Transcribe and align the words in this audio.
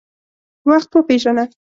وخت 0.67 0.89
وپیژنه. 0.97 1.43